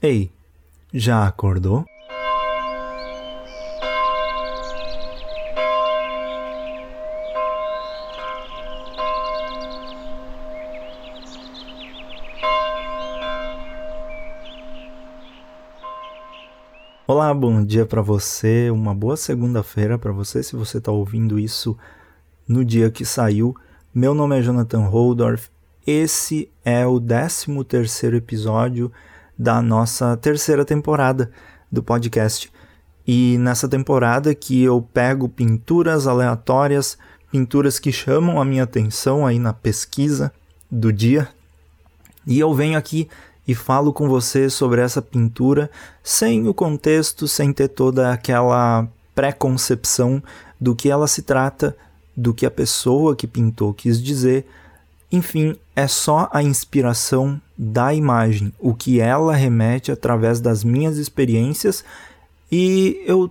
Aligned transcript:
Ei, 0.00 0.30
já 0.94 1.26
acordou? 1.26 1.84
Olá, 17.04 17.34
bom 17.34 17.64
dia 17.64 17.84
para 17.84 18.00
você, 18.00 18.70
uma 18.70 18.94
boa 18.94 19.16
segunda-feira 19.16 19.98
para 19.98 20.12
você 20.12 20.44
se 20.44 20.54
você 20.54 20.78
está 20.78 20.92
ouvindo 20.92 21.40
isso 21.40 21.76
no 22.46 22.64
dia 22.64 22.88
que 22.88 23.04
saiu. 23.04 23.52
Meu 23.92 24.14
nome 24.14 24.38
é 24.38 24.42
Jonathan 24.42 24.86
Holdorf, 24.86 25.50
esse 25.84 26.48
é 26.64 26.86
o 26.86 27.00
13 27.00 27.64
terceiro 27.64 28.16
episódio 28.16 28.92
da 29.38 29.62
nossa 29.62 30.16
terceira 30.16 30.64
temporada 30.64 31.30
do 31.70 31.82
podcast. 31.82 32.50
E 33.06 33.38
nessa 33.38 33.68
temporada 33.68 34.34
que 34.34 34.62
eu 34.62 34.82
pego 34.82 35.28
pinturas 35.28 36.06
aleatórias, 36.06 36.98
pinturas 37.30 37.78
que 37.78 37.92
chamam 37.92 38.40
a 38.40 38.44
minha 38.44 38.64
atenção 38.64 39.26
aí 39.26 39.38
na 39.38 39.52
pesquisa 39.52 40.32
do 40.70 40.92
dia, 40.92 41.28
e 42.26 42.38
eu 42.38 42.52
venho 42.52 42.76
aqui 42.76 43.08
e 43.46 43.54
falo 43.54 43.94
com 43.94 44.06
você 44.06 44.50
sobre 44.50 44.82
essa 44.82 45.00
pintura 45.00 45.70
sem 46.02 46.46
o 46.46 46.52
contexto, 46.52 47.26
sem 47.26 47.50
ter 47.50 47.68
toda 47.68 48.12
aquela 48.12 48.86
preconcepção 49.14 50.22
do 50.60 50.76
que 50.76 50.90
ela 50.90 51.08
se 51.08 51.22
trata, 51.22 51.74
do 52.14 52.34
que 52.34 52.44
a 52.44 52.50
pessoa 52.50 53.16
que 53.16 53.26
pintou 53.26 53.72
quis 53.72 54.02
dizer. 54.02 54.46
Enfim, 55.10 55.56
é 55.74 55.86
só 55.86 56.28
a 56.32 56.42
inspiração 56.42 57.40
da 57.56 57.94
imagem, 57.94 58.52
o 58.58 58.74
que 58.74 59.00
ela 59.00 59.34
remete 59.34 59.90
através 59.90 60.40
das 60.40 60.62
minhas 60.62 60.98
experiências 60.98 61.84
e 62.50 63.02
eu 63.06 63.30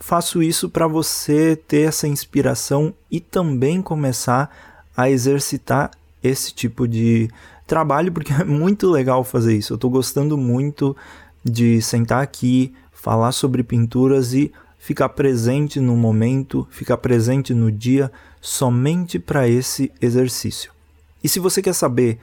faço 0.00 0.42
isso 0.42 0.68
para 0.68 0.86
você 0.86 1.56
ter 1.56 1.88
essa 1.88 2.08
inspiração 2.08 2.94
e 3.10 3.20
também 3.20 3.82
começar 3.82 4.50
a 4.96 5.10
exercitar 5.10 5.90
esse 6.22 6.52
tipo 6.52 6.86
de 6.88 7.28
trabalho, 7.66 8.12
porque 8.12 8.32
é 8.34 8.44
muito 8.44 8.90
legal 8.90 9.22
fazer 9.22 9.56
isso. 9.56 9.72
Eu 9.72 9.76
estou 9.76 9.90
gostando 9.90 10.36
muito 10.36 10.96
de 11.44 11.80
sentar 11.82 12.22
aqui, 12.22 12.72
falar 12.92 13.32
sobre 13.32 13.62
pinturas 13.62 14.34
e 14.34 14.52
ficar 14.78 15.10
presente 15.10 15.80
no 15.80 15.96
momento, 15.96 16.66
ficar 16.70 16.96
presente 16.96 17.54
no 17.54 17.70
dia, 17.70 18.10
somente 18.40 19.18
para 19.18 19.48
esse 19.48 19.92
exercício. 20.00 20.77
E 21.22 21.28
se 21.28 21.40
você 21.40 21.60
quer 21.60 21.74
saber 21.74 22.18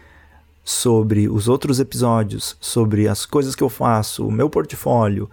sobre 0.64 1.30
os 1.30 1.48
outros 1.48 1.80
episódios, 1.80 2.58
sobre 2.60 3.08
as 3.08 3.26
coisas 3.26 3.56
que 3.56 3.64
eu 3.64 3.70
faço, 3.70 4.28
o 4.28 4.32
meu 4.32 4.50
portfólio, 4.50 5.30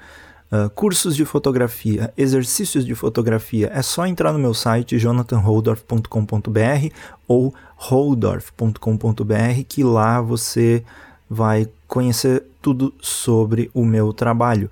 uh, 0.53 0.69
cursos 0.71 1.17
de 1.17 1.25
fotografia, 1.25 2.13
exercícios 2.17 2.85
de 2.85 2.95
fotografia, 2.95 3.71
é 3.75 3.81
só 3.81 4.07
entrar 4.07 4.33
no 4.33 4.39
meu 4.39 4.53
site 4.53 4.99
jonathanholdorf.com.br 4.99 6.95
ou 7.27 7.55
holdorf.com.br 7.77 9.63
que 9.67 9.83
lá 9.83 10.21
você 10.21 10.85
vai 11.29 11.67
conhecer 11.89 12.45
tudo 12.61 12.93
sobre 13.01 13.71
o 13.73 13.85
meu 13.87 14.13
trabalho. 14.13 14.71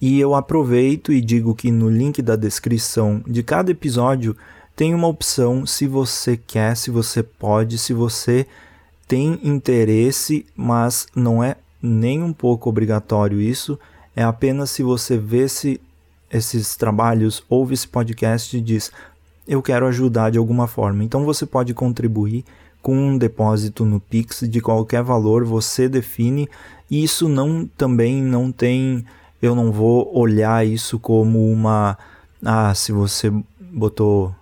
E 0.00 0.20
eu 0.20 0.32
aproveito 0.36 1.12
e 1.12 1.20
digo 1.20 1.56
que 1.56 1.72
no 1.72 1.90
link 1.90 2.22
da 2.22 2.36
descrição 2.36 3.20
de 3.26 3.42
cada 3.42 3.72
episódio 3.72 4.36
tem 4.78 4.94
uma 4.94 5.08
opção 5.08 5.66
se 5.66 5.88
você 5.88 6.36
quer, 6.36 6.76
se 6.76 6.88
você 6.88 7.20
pode, 7.20 7.76
se 7.78 7.92
você 7.92 8.46
tem 9.08 9.40
interesse, 9.42 10.46
mas 10.54 11.08
não 11.16 11.42
é 11.42 11.56
nem 11.82 12.22
um 12.22 12.32
pouco 12.32 12.70
obrigatório 12.70 13.40
isso. 13.40 13.76
É 14.14 14.22
apenas 14.22 14.70
se 14.70 14.84
você 14.84 15.18
vê 15.18 15.48
se 15.48 15.80
esses 16.30 16.76
trabalhos, 16.76 17.42
ouve 17.48 17.74
esse 17.74 17.88
podcast 17.88 18.56
e 18.56 18.60
diz: 18.60 18.92
Eu 19.48 19.60
quero 19.60 19.84
ajudar 19.88 20.30
de 20.30 20.38
alguma 20.38 20.68
forma. 20.68 21.02
Então 21.02 21.24
você 21.24 21.44
pode 21.44 21.74
contribuir 21.74 22.44
com 22.80 22.96
um 22.96 23.18
depósito 23.18 23.84
no 23.84 23.98
Pix 23.98 24.44
de 24.48 24.60
qualquer 24.60 25.02
valor, 25.02 25.44
você 25.44 25.88
define. 25.88 26.48
E 26.88 27.02
isso 27.02 27.28
não 27.28 27.68
também 27.76 28.22
não 28.22 28.52
tem. 28.52 29.04
Eu 29.42 29.56
não 29.56 29.72
vou 29.72 30.16
olhar 30.16 30.64
isso 30.64 31.00
como 31.00 31.50
uma. 31.50 31.98
Ah, 32.44 32.72
se 32.76 32.92
você 32.92 33.32
botou, 33.58 34.32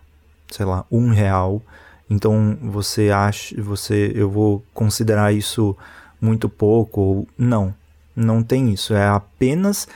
sei 0.50 0.66
lá, 0.66 0.84
um 0.90 1.10
real 1.10 1.62
então 2.08 2.56
você 2.62 3.10
acha, 3.10 3.60
você, 3.60 4.12
eu 4.14 4.30
vou 4.30 4.64
considerar 4.72 5.32
isso 5.32 5.76
muito 6.20 6.48
pouco 6.48 7.00
ou 7.00 7.28
não? 7.36 7.74
Não 8.14 8.42
tem 8.42 8.72
isso. 8.72 8.94
É 8.94 9.06
apenas 9.08 9.88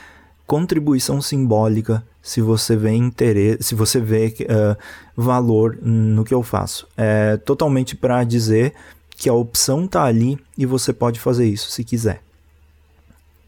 contribuição 0.46 1.22
simbólica 1.22 2.04
se 2.20 2.40
você 2.40 2.76
vê 2.76 2.92
interesse, 2.92 3.62
se 3.62 3.74
você 3.74 4.00
vê 4.00 4.34
uh, 4.42 4.76
valor 5.16 5.78
no 5.80 6.24
que 6.24 6.34
eu 6.34 6.42
faço. 6.42 6.86
É 6.96 7.36
totalmente 7.38 7.96
para 7.96 8.24
dizer 8.24 8.74
que 9.16 9.28
a 9.28 9.34
opção 9.34 9.86
tá 9.86 10.04
ali 10.04 10.38
e 10.58 10.66
você 10.66 10.92
pode 10.92 11.20
fazer 11.20 11.46
isso 11.46 11.70
se 11.70 11.84
quiser. 11.84 12.22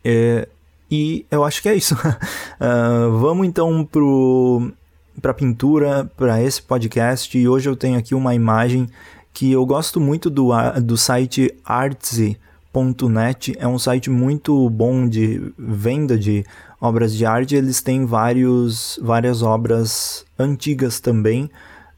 É, 0.04 0.48
e 0.90 1.26
eu 1.30 1.44
acho 1.44 1.60
que 1.60 1.68
é 1.68 1.74
isso. 1.74 1.94
uh, 1.94 3.18
vamos 3.18 3.46
então 3.46 3.84
pro 3.84 4.72
para 5.20 5.34
pintura, 5.34 6.10
para 6.16 6.42
esse 6.42 6.62
podcast, 6.62 7.36
e 7.36 7.48
hoje 7.48 7.68
eu 7.68 7.76
tenho 7.76 7.98
aqui 7.98 8.14
uma 8.14 8.34
imagem 8.34 8.88
que 9.32 9.50
eu 9.52 9.64
gosto 9.64 10.00
muito 10.00 10.28
do, 10.28 10.50
do 10.82 10.96
site 10.96 11.54
artsy.net, 11.64 13.54
é 13.58 13.66
um 13.66 13.78
site 13.78 14.10
muito 14.10 14.68
bom 14.70 15.08
de 15.08 15.52
venda 15.58 16.18
de 16.18 16.44
obras 16.80 17.14
de 17.14 17.24
arte, 17.24 17.54
eles 17.54 17.80
têm 17.80 18.04
vários, 18.04 18.98
várias 19.02 19.42
obras 19.42 20.24
antigas 20.38 21.00
também, 21.00 21.50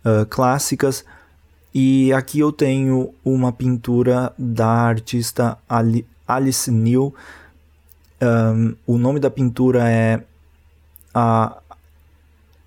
uh, 0.05 0.27
clássicas, 0.27 1.05
e 1.75 2.13
aqui 2.13 2.39
eu 2.39 2.53
tenho 2.53 3.13
uma 3.25 3.53
pintura 3.53 4.33
da 4.39 4.69
artista 4.69 5.59
Alice 6.27 6.71
Neal, 6.71 7.13
um, 8.23 8.75
o 8.87 8.97
nome 8.97 9.19
da 9.19 9.31
pintura 9.31 9.89
é 9.89 10.23
a 11.13 11.57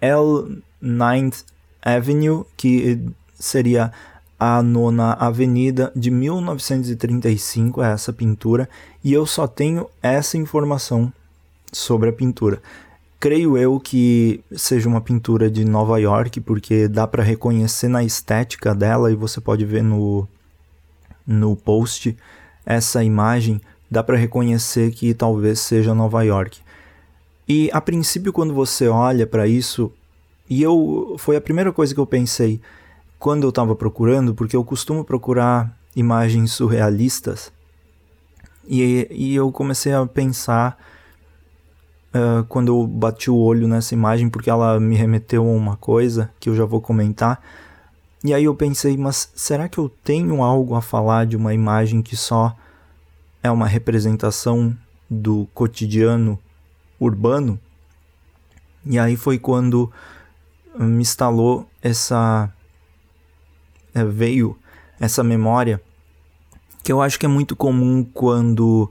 L 0.02 0.62
9th 0.82 1.44
Avenue, 1.82 2.44
que 2.56 3.00
seria 3.40 3.92
a 4.40 4.62
nona 4.62 5.14
avenida 5.14 5.92
de 5.96 6.12
1935, 6.12 7.82
é 7.82 7.92
essa 7.92 8.14
pintura, 8.14 8.70
e 9.04 9.12
eu 9.14 9.26
só 9.26 9.48
tenho 9.48 9.90
essa 10.02 10.38
informação 10.38 11.12
sobre 11.72 12.10
a 12.10 12.14
pintura. 12.14 12.62
Creio 13.20 13.58
eu 13.58 13.80
que 13.80 14.44
seja 14.56 14.88
uma 14.88 15.02
pintura 15.02 15.50
de 15.50 15.66
Nova 15.66 15.98
York, 16.00 16.40
porque 16.42 16.88
dá 16.88 17.08
para 17.08 17.24
reconhecer 17.24 17.88
na 17.88 18.04
estética 18.04 18.76
dela 18.76 19.12
e 19.12 19.16
você 19.16 19.42
pode 19.42 19.66
ver 19.66 19.82
no, 19.82 20.28
no 21.26 21.56
post 21.56 22.16
essa 22.64 23.04
imagem, 23.04 23.60
dá 23.90 24.04
para 24.04 24.18
reconhecer 24.18 24.92
que 24.92 25.16
talvez 25.16 25.60
seja 25.60 25.96
Nova 25.96 26.22
York. 26.24 26.60
E 27.48 27.70
a 27.72 27.80
princípio, 27.80 28.34
quando 28.34 28.54
você 28.54 28.88
olha 28.88 29.26
para 29.26 29.48
isso, 29.48 29.92
e 30.50 30.62
eu 30.62 31.16
foi 31.18 31.36
a 31.36 31.42
primeira 31.42 31.72
coisa 31.72 31.94
que 31.94 32.00
eu 32.00 32.06
pensei 32.06 32.60
quando 33.18 33.44
eu 33.44 33.50
estava 33.50 33.76
procurando, 33.76 34.36
porque 34.36 34.56
eu 34.56 34.64
costumo 34.64 35.04
procurar 35.04 35.76
imagens 35.96 36.52
surrealistas, 36.52 37.52
e, 38.68 39.08
e 39.10 39.36
eu 39.36 39.50
comecei 39.52 39.94
a 39.94 40.06
pensar 40.06 40.78
uh, 42.14 42.44
quando 42.46 42.68
eu 42.68 42.86
bati 42.86 43.32
o 43.32 43.38
olho 43.38 43.68
nessa 43.68 43.94
imagem, 43.94 44.30
porque 44.30 44.50
ela 44.50 44.78
me 44.80 44.96
remeteu 44.96 45.44
a 45.44 45.52
uma 45.52 45.78
coisa 45.78 46.30
que 46.40 46.50
eu 46.50 46.56
já 46.56 46.66
vou 46.66 46.82
comentar. 46.82 47.42
E 48.24 48.34
aí 48.34 48.44
eu 48.44 48.54
pensei, 48.54 48.98
mas 48.98 49.32
será 49.36 49.70
que 49.70 49.78
eu 49.78 49.90
tenho 50.04 50.44
algo 50.44 50.76
a 50.76 50.82
falar 50.82 51.26
de 51.26 51.38
uma 51.38 51.54
imagem 51.54 52.02
que 52.02 52.18
só 52.18 52.54
é 53.42 53.50
uma 53.50 53.68
representação 53.68 54.76
do 55.10 55.48
cotidiano 55.54 56.38
urbano. 57.00 57.60
E 58.86 58.98
aí 58.98 59.16
foi 59.16 59.38
quando 59.38 59.92
me 60.78 61.02
instalou 61.02 61.68
essa. 61.82 62.52
É, 63.94 64.04
veio 64.04 64.58
essa 65.00 65.24
memória 65.24 65.82
que 66.84 66.92
eu 66.92 67.02
acho 67.02 67.20
que 67.20 67.26
é 67.26 67.30
muito 67.30 67.56
comum 67.56 68.02
quando 68.02 68.90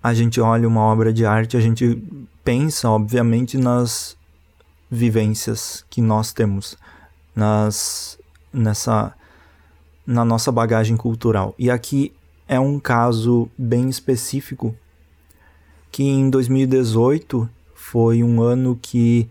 a 0.00 0.14
gente 0.14 0.40
olha 0.40 0.68
uma 0.68 0.82
obra 0.82 1.12
de 1.12 1.26
arte, 1.26 1.56
a 1.56 1.60
gente 1.60 2.00
pensa, 2.44 2.88
obviamente, 2.88 3.58
nas 3.58 4.16
vivências 4.90 5.84
que 5.90 6.00
nós 6.00 6.32
temos, 6.32 6.76
nas, 7.34 8.18
nessa, 8.52 9.14
na 10.06 10.24
nossa 10.24 10.52
bagagem 10.52 10.96
cultural. 10.96 11.54
E 11.58 11.70
aqui 11.70 12.12
é 12.46 12.60
um 12.60 12.78
caso 12.78 13.48
bem 13.58 13.88
específico 13.88 14.76
que 15.94 16.02
em 16.02 16.28
2018 16.28 17.48
foi 17.72 18.24
um 18.24 18.42
ano 18.42 18.76
que 18.82 19.28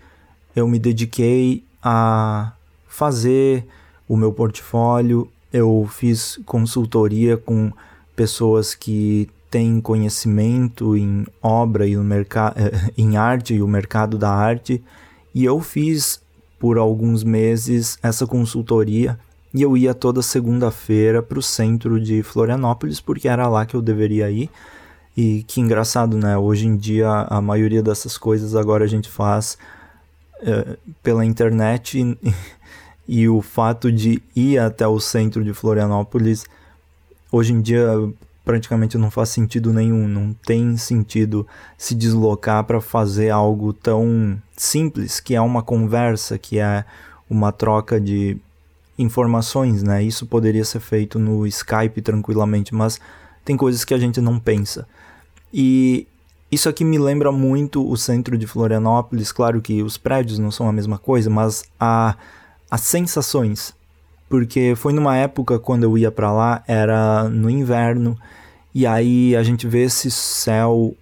eu 0.56 0.66
me 0.66 0.80
dediquei 0.80 1.62
a 1.84 2.54
fazer 2.88 3.66
o 4.08 4.16
meu 4.16 4.32
portfólio, 4.32 5.30
eu 5.52 5.86
fiz 5.92 6.40
consultoria 6.46 7.36
com 7.36 7.70
pessoas 8.16 8.74
que 8.74 9.30
tem 9.52 9.82
conhecimento 9.82 10.96
em 10.96 11.28
obra 11.42 11.86
e 11.86 11.98
no 11.98 12.04
mercado 12.06 12.56
em 12.98 13.18
arte 13.18 13.56
e 13.56 13.62
o 13.62 13.68
mercado 13.68 14.18
da 14.18 14.32
arte. 14.32 14.82
E 15.36 15.44
eu 15.44 15.60
fiz 15.60 16.22
por 16.58 16.78
alguns 16.78 17.26
meses 17.26 17.98
essa 18.02 18.26
consultoria. 18.26 19.20
E 19.54 19.62
eu 19.62 19.76
ia 19.76 19.94
toda 19.94 20.22
segunda-feira 20.22 21.22
para 21.22 21.40
o 21.40 21.44
centro 21.44 22.00
de 22.00 22.24
Florianópolis 22.24 23.02
porque 23.02 23.28
era 23.28 23.50
lá 23.50 23.66
que 23.66 23.76
eu 23.76 23.82
deveria 23.82 24.32
ir 24.32 24.50
e 25.16 25.44
que 25.44 25.62
engraçado 25.62 26.18
né 26.18 26.38
hoje 26.38 26.68
em 26.68 26.76
dia 26.76 27.10
a 27.10 27.42
maioria 27.42 27.84
dessas 27.84 28.18
coisas 28.18 28.56
agora 28.56 28.84
a 28.84 28.88
gente 28.88 29.10
faz 29.10 29.58
é, 30.42 30.78
pela 31.02 31.26
internet 31.26 32.00
e, 32.00 32.34
e 33.24 33.30
o 33.30 33.42
fato 33.42 33.92
de 33.92 34.22
ir 34.36 34.58
até 34.60 34.88
o 34.88 35.00
centro 35.00 35.44
de 35.44 35.54
Florianópolis 35.54 36.46
hoje 37.32 37.54
em 37.54 37.62
dia 37.62 37.88
praticamente 38.44 38.98
não 38.98 39.10
faz 39.10 39.30
sentido 39.30 39.72
nenhum, 39.72 40.08
não 40.08 40.34
tem 40.46 40.76
sentido 40.76 41.48
se 41.78 41.96
deslocar 41.96 42.64
para 42.66 42.82
fazer 42.82 43.30
algo 43.30 43.72
tão 43.72 44.38
simples, 44.58 45.20
que 45.20 45.34
é 45.34 45.42
uma 45.42 45.64
conversa, 45.64 46.38
que 46.38 46.60
é 46.60 46.84
uma 47.30 47.52
troca 47.52 48.00
de 48.00 48.38
informações, 48.98 49.82
né? 49.82 50.04
Isso 50.04 50.26
poderia 50.26 50.66
ser 50.66 50.80
feito 50.80 51.18
no 51.18 51.48
Skype 51.48 52.02
tranquilamente, 52.02 52.76
mas 52.76 53.00
tem 53.44 53.58
coisas 53.58 53.84
que 53.84 53.94
a 53.94 53.98
gente 53.98 54.22
não 54.22 54.40
pensa. 54.40 54.88
E 55.54 56.08
isso 56.52 56.70
aqui 56.70 56.84
me 56.84 56.98
lembra 56.98 57.32
muito 57.32 57.88
o 57.88 57.98
centro 57.98 58.38
de 58.38 58.48
Florianópolis, 58.48 59.32
claro 59.32 59.62
que 59.62 59.82
os 59.82 59.98
prédios 59.98 60.40
não 60.40 60.52
são 60.52 60.68
a 60.68 60.72
mesma 60.72 60.98
coisa, 60.98 61.30
mas 61.30 61.64
a, 61.80 62.16
as 62.70 62.82
sensações 62.82 63.74
porque 64.34 64.74
foi 64.76 64.94
numa 64.94 65.16
época 65.16 65.60
quando 65.60 65.84
eu 65.84 65.96
ia 65.96 66.12
para 66.12 66.32
lá, 66.32 66.64
era 66.68 67.30
no 67.30 67.52
inverno, 67.52 68.18
e 68.74 68.84
aí 68.84 69.36
a 69.36 69.44
gente 69.44 69.68
vê 69.68 69.84
esse 69.84 70.10
céu 70.10 70.96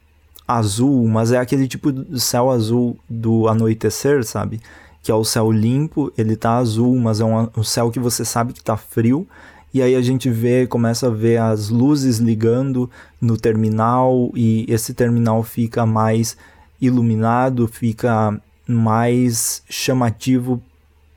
azul, 0.45 1.07
mas 1.07 1.31
é 1.31 1.38
aquele 1.38 1.65
tipo 1.65 1.93
de 1.93 2.19
céu 2.19 2.51
azul 2.51 2.99
do 3.09 3.47
anoitecer, 3.47 4.25
sabe? 4.25 4.59
Que 5.01 5.09
é 5.09 5.15
o 5.15 5.23
céu 5.23 5.49
limpo, 5.49 6.11
ele 6.17 6.35
tá 6.35 6.57
azul, 6.57 6.93
mas 6.97 7.21
é 7.21 7.23
um, 7.23 7.47
um 7.55 7.63
céu 7.63 7.89
que 7.89 8.01
você 8.01 8.25
sabe 8.25 8.51
que 8.51 8.61
tá 8.61 8.75
frio. 8.75 9.25
E 9.73 9.81
aí 9.81 9.95
a 9.95 10.01
gente 10.01 10.29
vê, 10.29 10.68
começa 10.68 11.07
a 11.07 11.09
ver 11.09 11.38
as 11.38 11.69
luzes 11.69 12.18
ligando 12.18 12.89
no 13.21 13.38
terminal 13.38 14.31
e 14.35 14.65
esse 14.68 14.94
terminal 14.94 15.44
fica 15.44 15.85
mais 15.85 16.35
iluminado, 16.81 17.68
fica 17.68 18.38
mais 18.68 19.63
chamativo 19.69 20.62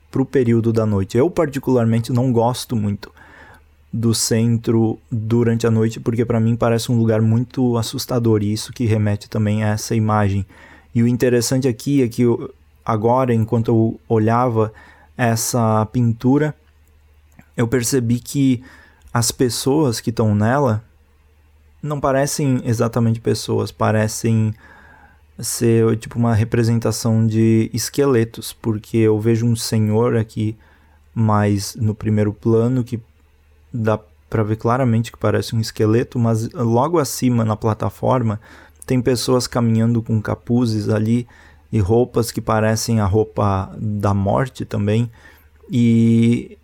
para 0.09 0.21
o 0.21 0.25
período 0.25 0.71
da 0.71 0.85
noite. 0.85 1.17
Eu, 1.17 1.29
particularmente, 1.29 2.13
não 2.13 2.31
gosto 2.31 2.75
muito 2.75 3.11
do 3.91 4.13
centro 4.13 4.99
durante 5.11 5.65
a 5.65 5.71
noite, 5.71 5.99
porque 5.99 6.25
para 6.25 6.39
mim 6.39 6.55
parece 6.55 6.91
um 6.91 6.97
lugar 6.97 7.21
muito 7.21 7.77
assustador 7.77 8.43
e 8.43 8.51
isso 8.51 8.73
que 8.73 8.85
remete 8.85 9.29
também 9.29 9.63
a 9.63 9.69
essa 9.69 9.95
imagem. 9.95 10.45
E 10.93 11.01
o 11.01 11.07
interessante 11.07 11.67
aqui 11.67 12.01
é 12.01 12.07
que 12.07 12.21
eu, 12.21 12.53
agora, 12.85 13.33
enquanto 13.33 13.69
eu 13.69 13.99
olhava 14.07 14.71
essa 15.17 15.85
pintura, 15.87 16.53
eu 17.55 17.67
percebi 17.67 18.19
que 18.19 18.63
as 19.13 19.31
pessoas 19.31 19.99
que 19.99 20.09
estão 20.09 20.35
nela 20.35 20.83
não 21.81 21.99
parecem 21.99 22.61
exatamente 22.65 23.21
pessoas, 23.21 23.71
parecem 23.71 24.53
ser 25.39 25.97
tipo 25.97 26.17
uma 26.17 26.33
representação 26.33 27.25
de 27.25 27.69
esqueletos, 27.73 28.53
porque 28.53 28.97
eu 28.97 29.19
vejo 29.19 29.45
um 29.45 29.55
senhor 29.55 30.17
aqui 30.17 30.57
mais 31.13 31.75
no 31.75 31.93
primeiro 31.93 32.33
plano 32.33 32.83
que 32.83 32.99
dá 33.73 33.99
para 34.29 34.43
ver 34.43 34.55
claramente 34.57 35.11
que 35.11 35.17
parece 35.17 35.55
um 35.55 35.61
esqueleto, 35.61 36.17
mas 36.17 36.49
logo 36.51 36.99
acima 36.99 37.45
na 37.45 37.55
plataforma 37.55 38.39
tem 38.85 39.01
pessoas 39.01 39.47
caminhando 39.47 40.01
com 40.01 40.21
capuzes 40.21 40.89
ali 40.89 41.27
e 41.71 41.79
roupas 41.79 42.31
que 42.31 42.41
parecem 42.41 42.99
a 42.99 43.05
roupa 43.05 43.73
da 43.77 44.13
morte 44.13 44.63
também, 44.65 45.11
e 45.69 46.57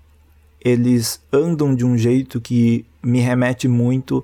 eles 0.63 1.19
andam 1.31 1.75
de 1.75 1.84
um 1.84 1.98
jeito 1.98 2.40
que 2.40 2.86
me 3.02 3.19
remete 3.19 3.68
muito 3.68 4.24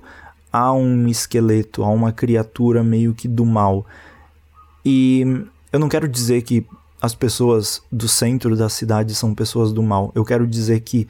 a 0.52 0.72
um 0.72 1.08
esqueleto, 1.08 1.82
a 1.82 1.88
uma 1.88 2.12
criatura 2.12 2.82
meio 2.82 3.12
que 3.12 3.26
do 3.26 3.44
mal. 3.44 3.84
E 4.84 5.44
eu 5.72 5.78
não 5.78 5.88
quero 5.88 6.08
dizer 6.08 6.42
que 6.42 6.64
as 7.00 7.14
pessoas 7.14 7.82
do 7.90 8.08
centro 8.08 8.56
da 8.56 8.68
cidade 8.68 9.14
são 9.14 9.34
pessoas 9.34 9.72
do 9.72 9.82
mal. 9.82 10.10
Eu 10.14 10.24
quero 10.24 10.46
dizer 10.46 10.80
que 10.80 11.06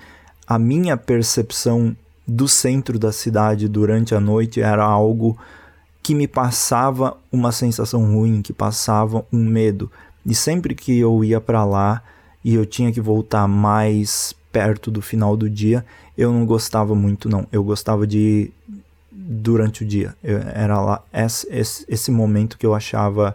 a 0.46 0.58
minha 0.58 0.96
percepção 0.96 1.96
do 2.26 2.48
centro 2.48 2.98
da 2.98 3.12
cidade 3.12 3.68
durante 3.68 4.14
a 4.14 4.20
noite 4.20 4.60
era 4.60 4.84
algo 4.84 5.38
que 6.02 6.14
me 6.14 6.26
passava 6.26 7.16
uma 7.30 7.52
sensação 7.52 8.04
ruim, 8.12 8.42
que 8.42 8.52
passava 8.52 9.24
um 9.32 9.44
medo. 9.44 9.90
E 10.24 10.34
sempre 10.34 10.74
que 10.74 10.98
eu 10.98 11.22
ia 11.24 11.40
para 11.40 11.64
lá 11.64 12.02
e 12.44 12.54
eu 12.54 12.66
tinha 12.66 12.92
que 12.92 13.00
voltar 13.00 13.46
mais 13.46 14.34
perto 14.52 14.90
do 14.90 15.02
final 15.02 15.36
do 15.36 15.48
dia, 15.48 15.84
eu 16.16 16.32
não 16.32 16.44
gostava 16.44 16.94
muito 16.94 17.28
não. 17.28 17.46
Eu 17.52 17.62
gostava 17.62 18.06
de 18.06 18.50
durante 19.10 19.82
o 19.82 19.86
dia. 19.86 20.14
Eu, 20.22 20.38
era 20.38 20.80
lá 20.80 21.02
esse, 21.12 21.46
esse, 21.50 21.84
esse 21.88 22.10
momento 22.10 22.56
que 22.56 22.66
eu 22.66 22.74
achava 22.74 23.34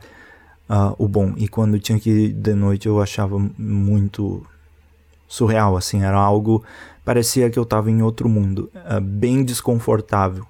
uh, 0.69 0.95
o 0.97 1.07
bom. 1.07 1.33
E 1.37 1.47
quando 1.47 1.79
tinha 1.79 1.99
que 1.99 2.09
ir 2.09 2.33
de 2.33 2.53
noite 2.53 2.87
eu 2.87 3.01
achava 3.01 3.37
muito 3.57 4.45
surreal, 5.27 5.75
assim, 5.75 6.03
era 6.03 6.17
algo, 6.17 6.63
parecia 7.03 7.49
que 7.49 7.57
eu 7.57 7.63
estava 7.63 7.89
em 7.89 8.01
outro 8.01 8.29
mundo, 8.29 8.69
uh, 8.75 9.01
bem 9.01 9.43
desconfortável. 9.43 10.45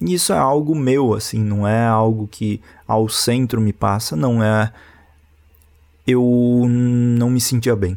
E 0.00 0.14
isso 0.14 0.32
é 0.32 0.38
algo 0.38 0.74
meu, 0.74 1.14
assim, 1.14 1.38
não 1.38 1.66
é 1.66 1.86
algo 1.86 2.26
que 2.26 2.60
ao 2.86 3.08
centro 3.08 3.60
me 3.60 3.72
passa, 3.72 4.16
não 4.16 4.42
é. 4.42 4.72
Eu 6.04 6.66
não 6.68 7.30
me 7.30 7.40
sentia 7.40 7.76
bem. 7.76 7.96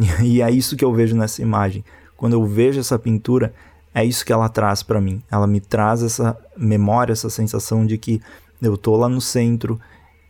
E 0.22 0.42
é 0.42 0.50
isso 0.50 0.76
que 0.76 0.84
eu 0.84 0.92
vejo 0.92 1.16
nessa 1.16 1.42
imagem. 1.42 1.84
Quando 2.16 2.34
eu 2.34 2.44
vejo 2.44 2.80
essa 2.80 2.98
pintura, 2.98 3.52
é 3.94 4.04
isso 4.04 4.24
que 4.24 4.32
ela 4.32 4.48
traz 4.48 4.82
para 4.82 5.00
mim. 5.00 5.22
Ela 5.30 5.46
me 5.46 5.60
traz 5.60 6.02
essa 6.02 6.36
memória, 6.56 7.12
essa 7.12 7.30
sensação 7.30 7.84
de 7.86 7.98
que 7.98 8.20
eu 8.60 8.76
tô 8.76 8.96
lá 8.96 9.08
no 9.08 9.20
centro, 9.20 9.80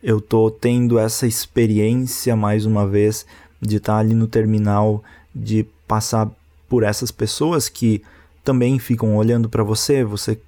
eu 0.02 0.20
tô 0.20 0.50
tendo 0.50 0.98
essa 0.98 1.26
experiência 1.26 2.34
mais 2.36 2.64
uma 2.64 2.86
vez 2.86 3.26
de 3.60 3.76
estar 3.76 3.94
tá 3.94 3.98
ali 3.98 4.14
no 4.14 4.26
terminal, 4.26 5.02
de 5.34 5.66
passar 5.86 6.30
por 6.68 6.82
essas 6.82 7.10
pessoas 7.10 7.68
que 7.68 8.02
também 8.44 8.78
ficam 8.78 9.16
olhando 9.16 9.48
para 9.48 9.62
você, 9.62 10.02
você 10.02 10.40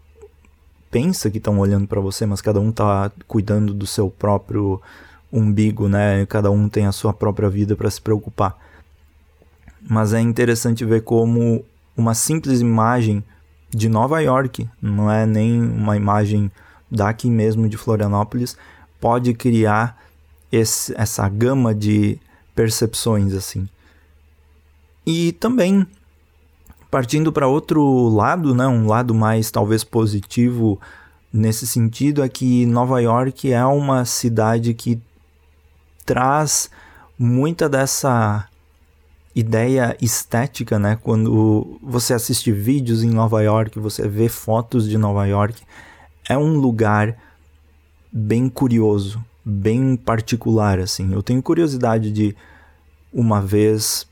pensa 0.90 1.30
que 1.30 1.38
estão 1.38 1.58
olhando 1.58 1.86
para 1.86 2.00
você, 2.00 2.24
mas 2.24 2.40
cada 2.40 2.60
um 2.60 2.70
está 2.70 3.10
cuidando 3.26 3.74
do 3.74 3.86
seu 3.86 4.08
próprio 4.08 4.80
umbigo, 5.32 5.88
né? 5.88 6.24
Cada 6.26 6.50
um 6.50 6.68
tem 6.68 6.86
a 6.86 6.92
sua 6.92 7.12
própria 7.12 7.48
vida 7.48 7.74
para 7.74 7.90
se 7.90 8.00
preocupar. 8.00 8.56
Mas 9.88 10.12
é 10.12 10.20
interessante 10.20 10.84
ver 10.84 11.02
como 11.02 11.64
uma 11.96 12.14
simples 12.14 12.60
imagem 12.60 13.22
de 13.70 13.88
Nova 13.88 14.20
York, 14.20 14.68
não 14.80 15.10
é 15.10 15.26
nem 15.26 15.60
uma 15.60 15.96
imagem 15.96 16.50
daqui 16.90 17.30
mesmo 17.30 17.68
de 17.68 17.76
Florianópolis, 17.76 18.56
pode 19.00 19.32
criar 19.34 19.98
esse, 20.50 20.94
essa 20.96 21.28
gama 21.28 21.74
de 21.74 22.18
percepções 22.54 23.32
assim. 23.34 23.68
E 25.06 25.32
também 25.32 25.86
partindo 26.92 27.32
para 27.32 27.48
outro 27.48 28.10
lado, 28.10 28.54
né, 28.54 28.66
um 28.66 28.86
lado 28.86 29.14
mais 29.14 29.50
talvez 29.50 29.82
positivo 29.82 30.78
nesse 31.32 31.66
sentido 31.66 32.22
é 32.22 32.28
que 32.28 32.66
Nova 32.66 33.00
York 33.00 33.50
é 33.50 33.64
uma 33.64 34.04
cidade 34.04 34.74
que 34.74 35.00
traz 36.04 36.68
muita 37.18 37.66
dessa 37.70 38.46
ideia 39.34 39.96
estética, 40.00 40.78
né? 40.78 40.98
Quando 41.02 41.78
você 41.82 42.14
assiste 42.14 42.52
vídeos 42.52 43.02
em 43.02 43.10
Nova 43.10 43.42
York, 43.42 43.78
você 43.78 44.06
vê 44.06 44.28
fotos 44.28 44.88
de 44.88 44.98
Nova 44.98 45.26
York, 45.26 45.62
é 46.28 46.36
um 46.36 46.56
lugar 46.58 47.16
bem 48.12 48.48
curioso, 48.48 49.24
bem 49.44 49.96
particular 49.96 50.78
assim. 50.78 51.12
Eu 51.12 51.22
tenho 51.22 51.42
curiosidade 51.42 52.10
de 52.10 52.36
uma 53.12 53.40
vez 53.40 54.06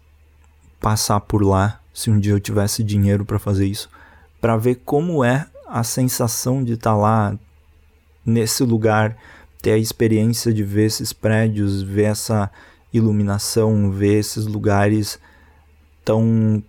passar 0.80 1.20
por 1.20 1.42
lá, 1.42 1.80
se 1.92 2.10
um 2.10 2.18
dia 2.18 2.32
eu 2.32 2.40
tivesse 2.40 2.82
dinheiro 2.82 3.24
para 3.24 3.38
fazer 3.38 3.66
isso, 3.66 3.90
para 4.40 4.56
ver 4.56 4.76
como 4.84 5.22
é 5.22 5.46
a 5.68 5.84
sensação 5.84 6.64
de 6.64 6.72
estar 6.72 6.92
tá 6.92 6.96
lá 6.96 7.38
nesse 8.24 8.64
lugar, 8.64 9.16
ter 9.60 9.72
a 9.72 9.78
experiência 9.78 10.52
de 10.52 10.64
ver 10.64 10.86
esses 10.86 11.12
prédios, 11.12 11.82
ver 11.82 12.04
essa 12.04 12.50
iluminação, 12.92 13.90
ver 13.90 14.18
esses 14.18 14.46
lugares 14.46 15.18
tão 16.04 16.62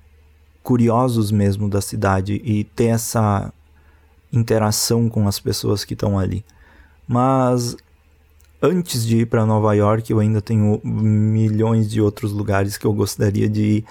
curiosos 0.64 1.32
mesmo 1.32 1.70
da 1.70 1.82
cidade 1.82 2.42
e 2.44 2.64
ter 2.64 2.88
essa 2.88 3.52
interação 4.32 5.10
com 5.10 5.28
as 5.28 5.40
pessoas 5.40 5.84
que 5.84 5.94
estão 5.94 6.18
ali. 6.18 6.46
Mas 7.08 7.76
antes 8.62 9.06
de 9.06 9.20
ir 9.20 9.26
para 9.26 9.46
Nova 9.46 9.74
York, 9.74 10.12
eu 10.12 10.20
ainda 10.20 10.42
tenho 10.42 10.80
milhões 10.84 11.90
de 11.90 12.00
outros 12.00 12.32
lugares 12.32 12.78
que 12.78 12.86
eu 12.86 12.94
gostaria 12.94 13.50
de 13.50 13.62
ir 13.62 13.86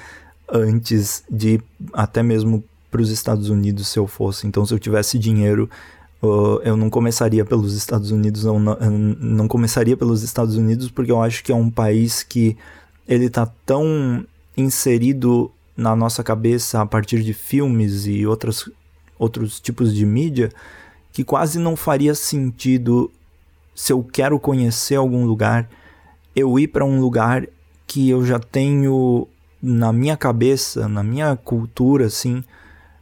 antes 0.52 1.24
de 1.30 1.54
ir 1.54 1.64
até 1.92 2.22
mesmo 2.22 2.62
para 2.90 3.00
os 3.00 3.10
Estados 3.10 3.48
Unidos 3.50 3.88
se 3.88 3.98
eu 3.98 4.06
fosse. 4.06 4.46
Então, 4.46 4.64
se 4.66 4.74
eu 4.74 4.78
tivesse 4.78 5.18
dinheiro, 5.18 5.70
eu 6.22 6.76
não 6.76 6.90
começaria 6.90 7.44
pelos 7.44 7.74
Estados 7.74 8.10
Unidos, 8.10 8.44
não, 8.44 8.58
não 8.58 9.48
começaria 9.48 9.96
pelos 9.96 10.22
Estados 10.22 10.56
Unidos 10.56 10.90
porque 10.90 11.10
eu 11.10 11.22
acho 11.22 11.42
que 11.42 11.50
é 11.50 11.54
um 11.54 11.70
país 11.70 12.22
que 12.22 12.56
ele 13.08 13.26
está 13.26 13.46
tão 13.64 14.24
inserido 14.56 15.50
na 15.76 15.96
nossa 15.96 16.22
cabeça 16.22 16.80
a 16.80 16.86
partir 16.86 17.22
de 17.22 17.32
filmes 17.32 18.06
e 18.06 18.26
outras, 18.26 18.68
outros 19.18 19.60
tipos 19.60 19.94
de 19.94 20.04
mídia 20.04 20.50
que 21.12 21.24
quase 21.24 21.58
não 21.58 21.74
faria 21.74 22.14
sentido 22.14 23.10
se 23.74 23.92
eu 23.92 24.02
quero 24.04 24.38
conhecer 24.38 24.96
algum 24.96 25.24
lugar 25.24 25.68
eu 26.36 26.58
ir 26.58 26.68
para 26.68 26.84
um 26.84 27.00
lugar 27.00 27.46
que 27.86 28.08
eu 28.10 28.24
já 28.24 28.38
tenho 28.38 29.26
na 29.62 29.92
minha 29.92 30.16
cabeça, 30.16 30.86
na 30.88 31.02
minha 31.02 31.34
cultura 31.36 32.06
assim, 32.06 32.44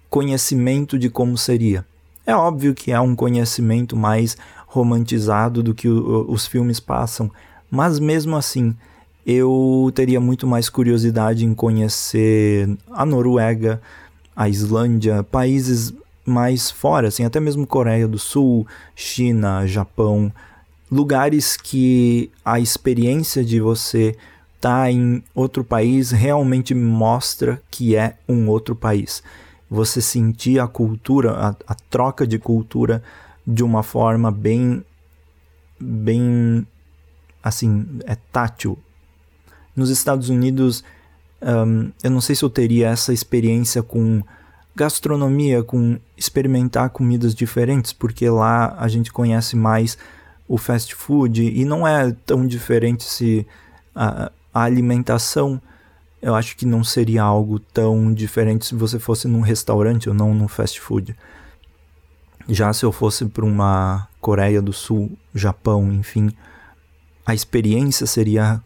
conhecimento 0.08 0.98
de 0.98 1.10
como 1.10 1.36
seria. 1.36 1.84
É 2.28 2.36
óbvio 2.36 2.74
que 2.74 2.92
é 2.92 3.00
um 3.00 3.16
conhecimento 3.16 3.96
mais 3.96 4.36
romantizado 4.66 5.62
do 5.62 5.74
que 5.74 5.88
o, 5.88 6.30
os 6.30 6.46
filmes 6.46 6.78
passam, 6.78 7.30
mas 7.70 7.98
mesmo 7.98 8.36
assim, 8.36 8.76
eu 9.24 9.90
teria 9.94 10.20
muito 10.20 10.46
mais 10.46 10.68
curiosidade 10.68 11.46
em 11.46 11.54
conhecer 11.54 12.68
a 12.90 13.06
Noruega, 13.06 13.80
a 14.36 14.46
Islândia, 14.46 15.22
países 15.22 15.94
mais 16.22 16.70
fora, 16.70 17.08
assim, 17.08 17.24
até 17.24 17.40
mesmo 17.40 17.66
Coreia 17.66 18.06
do 18.06 18.18
Sul, 18.18 18.66
China, 18.94 19.66
Japão, 19.66 20.30
lugares 20.92 21.56
que 21.56 22.30
a 22.44 22.60
experiência 22.60 23.42
de 23.42 23.58
você 23.58 24.14
estar 24.54 24.82
tá 24.82 24.90
em 24.90 25.24
outro 25.34 25.64
país 25.64 26.10
realmente 26.10 26.74
mostra 26.74 27.58
que 27.70 27.96
é 27.96 28.16
um 28.28 28.50
outro 28.50 28.76
país 28.76 29.22
você 29.70 30.00
sentir 30.00 30.58
a 30.58 30.66
cultura, 30.66 31.32
a, 31.32 31.48
a 31.66 31.74
troca 31.74 32.26
de 32.26 32.38
cultura 32.38 33.02
de 33.46 33.62
uma 33.62 33.82
forma 33.82 34.30
bem, 34.30 34.84
bem, 35.78 36.66
assim, 37.42 37.86
é 38.04 38.14
tátil. 38.14 38.78
Nos 39.76 39.90
Estados 39.90 40.28
Unidos, 40.28 40.82
um, 41.42 41.90
eu 42.02 42.10
não 42.10 42.20
sei 42.20 42.34
se 42.34 42.44
eu 42.44 42.50
teria 42.50 42.88
essa 42.88 43.12
experiência 43.12 43.82
com 43.82 44.22
gastronomia, 44.74 45.62
com 45.62 45.98
experimentar 46.16 46.90
comidas 46.90 47.34
diferentes, 47.34 47.92
porque 47.92 48.28
lá 48.30 48.76
a 48.78 48.88
gente 48.88 49.12
conhece 49.12 49.56
mais 49.56 49.98
o 50.46 50.56
fast 50.56 50.94
food 50.94 51.42
e 51.42 51.64
não 51.64 51.86
é 51.86 52.14
tão 52.24 52.46
diferente 52.46 53.04
se 53.04 53.46
a, 53.94 54.30
a 54.54 54.62
alimentação 54.62 55.60
eu 56.20 56.34
acho 56.34 56.56
que 56.56 56.66
não 56.66 56.82
seria 56.82 57.22
algo 57.22 57.58
tão 57.58 58.12
diferente 58.12 58.66
se 58.66 58.74
você 58.74 58.98
fosse 58.98 59.28
num 59.28 59.40
restaurante 59.40 60.08
ou 60.08 60.14
não 60.14 60.34
num 60.34 60.48
fast 60.48 60.80
food. 60.80 61.14
Já 62.48 62.72
se 62.72 62.84
eu 62.84 62.90
fosse 62.90 63.26
para 63.26 63.44
uma 63.44 64.08
Coreia 64.20 64.60
do 64.60 64.72
Sul, 64.72 65.12
Japão, 65.34 65.92
enfim, 65.92 66.32
a 67.24 67.34
experiência 67.34 68.06
seria 68.06 68.60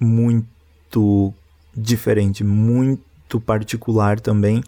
muito 0.00 1.34
diferente, 1.76 2.42
muito 2.42 3.40
particular 3.40 4.18
também. 4.18 4.62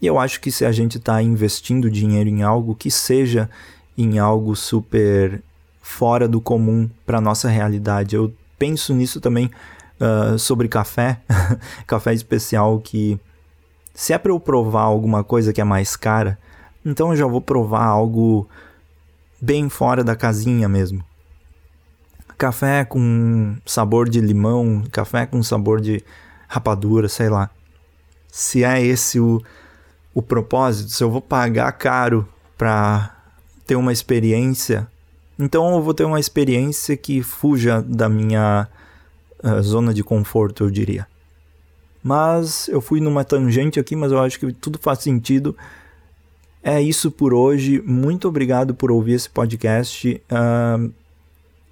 E 0.00 0.06
eu 0.06 0.18
acho 0.18 0.40
que 0.40 0.50
se 0.50 0.64
a 0.64 0.72
gente 0.72 0.98
está 0.98 1.22
investindo 1.22 1.90
dinheiro 1.90 2.28
em 2.28 2.42
algo 2.42 2.74
que 2.74 2.90
seja 2.90 3.48
em 3.96 4.18
algo 4.18 4.56
super 4.56 5.42
fora 5.80 6.26
do 6.26 6.40
comum 6.40 6.88
para 7.04 7.20
nossa 7.20 7.48
realidade, 7.48 8.16
eu 8.16 8.34
penso 8.58 8.94
nisso 8.94 9.20
também 9.20 9.50
uh, 10.02 10.38
sobre 10.38 10.68
café, 10.68 11.20
café 11.86 12.12
especial 12.12 12.80
que 12.80 13.18
se 13.94 14.12
é 14.12 14.18
para 14.18 14.32
eu 14.32 14.40
provar 14.40 14.82
alguma 14.82 15.22
coisa 15.22 15.52
que 15.52 15.60
é 15.60 15.64
mais 15.64 15.96
cara, 15.96 16.38
então 16.84 17.10
eu 17.10 17.16
já 17.16 17.26
vou 17.26 17.40
provar 17.40 17.84
algo 17.84 18.48
bem 19.40 19.68
fora 19.68 20.02
da 20.02 20.16
casinha 20.16 20.68
mesmo. 20.68 21.04
Café 22.36 22.84
com 22.84 23.56
sabor 23.64 24.08
de 24.08 24.20
limão, 24.20 24.82
café 24.90 25.26
com 25.26 25.42
sabor 25.42 25.80
de 25.80 26.02
rapadura, 26.48 27.08
sei 27.08 27.28
lá. 27.28 27.50
Se 28.28 28.64
é 28.64 28.82
esse 28.82 29.20
o, 29.20 29.40
o 30.12 30.22
propósito, 30.22 30.90
se 30.90 31.04
eu 31.04 31.10
vou 31.10 31.20
pagar 31.20 31.70
caro 31.72 32.26
para 32.58 33.14
ter 33.66 33.76
uma 33.76 33.92
experiência, 33.92 34.88
então 35.38 35.74
eu 35.74 35.82
vou 35.82 35.94
ter 35.94 36.04
uma 36.04 36.18
experiência 36.18 36.96
que 36.96 37.22
fuja 37.22 37.82
da 37.82 38.08
minha 38.08 38.66
zona 39.60 39.92
de 39.92 40.02
conforto, 40.02 40.64
eu 40.64 40.70
diria. 40.70 41.06
Mas 42.02 42.68
eu 42.68 42.80
fui 42.80 43.00
numa 43.00 43.24
tangente 43.24 43.78
aqui, 43.78 43.94
mas 43.94 44.10
eu 44.10 44.20
acho 44.20 44.38
que 44.38 44.52
tudo 44.52 44.78
faz 44.78 45.00
sentido. 45.00 45.56
É 46.62 46.80
isso 46.80 47.10
por 47.10 47.32
hoje. 47.32 47.82
Muito 47.84 48.28
obrigado 48.28 48.74
por 48.74 48.90
ouvir 48.90 49.12
esse 49.12 49.30
podcast. 49.30 50.20
Uh, 50.30 50.92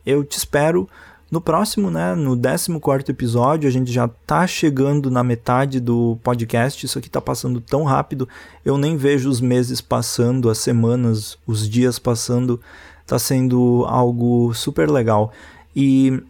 eu 0.04 0.24
te 0.24 0.36
espero 0.36 0.88
no 1.30 1.40
próximo, 1.40 1.90
né? 1.90 2.14
No 2.14 2.36
14 2.36 3.10
episódio. 3.10 3.68
A 3.68 3.72
gente 3.72 3.92
já 3.92 4.08
tá 4.08 4.46
chegando 4.46 5.10
na 5.10 5.22
metade 5.22 5.78
do 5.80 6.18
podcast. 6.22 6.84
Isso 6.84 6.98
aqui 6.98 7.08
tá 7.08 7.20
passando 7.20 7.60
tão 7.60 7.84
rápido. 7.84 8.28
Eu 8.64 8.76
nem 8.76 8.96
vejo 8.96 9.28
os 9.28 9.40
meses 9.40 9.80
passando, 9.80 10.50
as 10.50 10.58
semanas, 10.58 11.38
os 11.46 11.68
dias 11.68 11.98
passando. 11.98 12.60
Tá 13.06 13.18
sendo 13.18 13.84
algo 13.88 14.52
super 14.54 14.90
legal. 14.90 15.32
E 15.74 16.20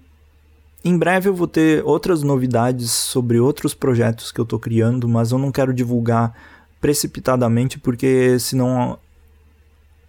em 0.85 0.97
breve 0.97 1.29
eu 1.29 1.35
vou 1.35 1.47
ter 1.47 1.85
outras 1.85 2.23
novidades 2.23 2.91
sobre 2.91 3.39
outros 3.39 3.75
projetos 3.75 4.33
que 4.33 4.41
eu 4.41 4.45
estou 4.45 4.59
criando, 4.59 5.09
mas 5.09 5.31
eu 5.33 5.39
não 5.39 5.53
quero 5.53 5.75
divulgar 5.75 6.35
precipitadamente 6.81 7.79
porque 7.79 8.39
senão 8.39 8.99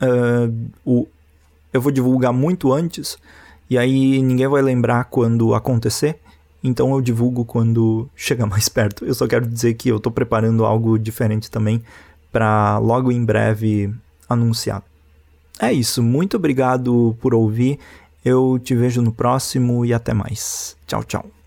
uh, 0.01 0.69
o, 0.85 1.07
eu 1.73 1.81
vou 1.81 1.91
divulgar 1.91 2.31
muito 2.31 2.71
antes 2.71 3.17
e 3.69 3.77
aí 3.77 4.21
ninguém 4.21 4.47
vai 4.47 4.61
lembrar 4.61 5.05
quando 5.05 5.53
acontecer. 5.53 6.19
Então 6.63 6.93
eu 6.93 7.01
divulgo 7.01 7.43
quando 7.43 8.09
chegar 8.15 8.45
mais 8.47 8.69
perto. 8.69 9.05
Eu 9.05 9.13
só 9.13 9.27
quero 9.27 9.47
dizer 9.47 9.73
que 9.73 9.89
eu 9.89 9.97
estou 9.97 10.11
preparando 10.11 10.65
algo 10.65 10.97
diferente 10.97 11.49
também 11.49 11.81
para 12.31 12.77
logo 12.77 13.11
em 13.11 13.23
breve 13.23 13.93
anunciar. 14.29 14.83
É 15.59 15.71
isso, 15.71 16.01
muito 16.01 16.37
obrigado 16.37 17.15
por 17.21 17.33
ouvir. 17.33 17.77
Eu 18.23 18.59
te 18.59 18.75
vejo 18.75 19.01
no 19.01 19.11
próximo 19.11 19.85
e 19.85 19.93
até 19.93 20.13
mais. 20.13 20.75
Tchau, 20.85 21.03
tchau. 21.03 21.40